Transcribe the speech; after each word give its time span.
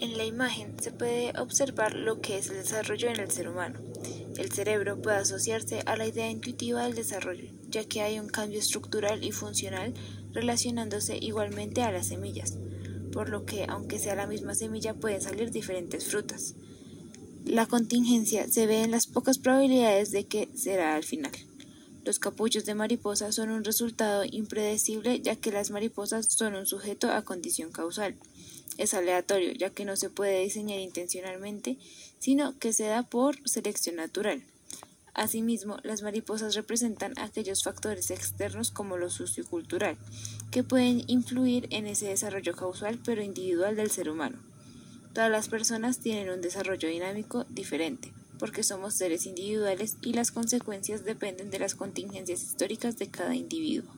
En 0.00 0.16
la 0.16 0.24
imagen 0.24 0.76
se 0.80 0.92
puede 0.92 1.32
observar 1.40 1.94
lo 1.94 2.20
que 2.20 2.38
es 2.38 2.50
el 2.50 2.58
desarrollo 2.58 3.08
en 3.08 3.18
el 3.18 3.32
ser 3.32 3.48
humano. 3.48 3.80
El 4.36 4.52
cerebro 4.52 5.02
puede 5.02 5.16
asociarse 5.16 5.80
a 5.86 5.96
la 5.96 6.06
idea 6.06 6.30
intuitiva 6.30 6.84
del 6.84 6.94
desarrollo, 6.94 7.50
ya 7.68 7.82
que 7.84 8.02
hay 8.02 8.20
un 8.20 8.28
cambio 8.28 8.60
estructural 8.60 9.24
y 9.24 9.32
funcional 9.32 9.94
relacionándose 10.32 11.18
igualmente 11.20 11.82
a 11.82 11.90
las 11.90 12.06
semillas, 12.06 12.58
por 13.12 13.28
lo 13.28 13.44
que, 13.44 13.66
aunque 13.68 13.98
sea 13.98 14.14
la 14.14 14.28
misma 14.28 14.54
semilla, 14.54 14.94
pueden 14.94 15.20
salir 15.20 15.50
diferentes 15.50 16.04
frutas. 16.04 16.54
La 17.44 17.66
contingencia 17.66 18.46
se 18.46 18.68
ve 18.68 18.82
en 18.84 18.92
las 18.92 19.08
pocas 19.08 19.38
probabilidades 19.38 20.12
de 20.12 20.26
que 20.26 20.48
será 20.54 20.94
al 20.94 21.02
final. 21.02 21.32
Los 22.08 22.18
capullos 22.18 22.64
de 22.64 22.74
mariposa 22.74 23.32
son 23.32 23.50
un 23.50 23.64
resultado 23.64 24.24
impredecible 24.24 25.20
ya 25.20 25.36
que 25.36 25.52
las 25.52 25.70
mariposas 25.70 26.24
son 26.24 26.54
un 26.54 26.64
sujeto 26.64 27.12
a 27.12 27.20
condición 27.20 27.70
causal. 27.70 28.14
Es 28.78 28.94
aleatorio 28.94 29.52
ya 29.52 29.68
que 29.68 29.84
no 29.84 29.94
se 29.94 30.08
puede 30.08 30.40
diseñar 30.42 30.78
intencionalmente, 30.78 31.76
sino 32.18 32.58
que 32.58 32.72
se 32.72 32.84
da 32.84 33.02
por 33.02 33.36
selección 33.46 33.96
natural. 33.96 34.42
Asimismo, 35.12 35.76
las 35.82 36.00
mariposas 36.00 36.54
representan 36.54 37.12
aquellos 37.18 37.62
factores 37.62 38.10
externos 38.10 38.70
como 38.70 38.96
lo 38.96 39.10
sociocultural, 39.10 39.98
que 40.50 40.64
pueden 40.64 41.04
influir 41.08 41.66
en 41.72 41.86
ese 41.86 42.06
desarrollo 42.06 42.54
causal 42.54 42.98
pero 43.04 43.22
individual 43.22 43.76
del 43.76 43.90
ser 43.90 44.08
humano. 44.08 44.38
Todas 45.12 45.30
las 45.30 45.48
personas 45.48 45.98
tienen 45.98 46.30
un 46.30 46.40
desarrollo 46.40 46.88
dinámico 46.88 47.44
diferente 47.50 48.14
porque 48.38 48.62
somos 48.62 48.94
seres 48.94 49.26
individuales 49.26 49.96
y 50.02 50.12
las 50.12 50.30
consecuencias 50.30 51.04
dependen 51.04 51.50
de 51.50 51.58
las 51.58 51.74
contingencias 51.74 52.42
históricas 52.42 52.96
de 52.98 53.08
cada 53.08 53.34
individuo. 53.34 53.90